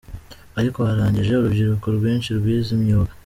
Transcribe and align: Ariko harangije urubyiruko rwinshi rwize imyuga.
Ariko 0.59 0.79
harangije 0.89 1.31
urubyiruko 1.35 1.87
rwinshi 1.97 2.29
rwize 2.37 2.69
imyuga. 2.77 3.11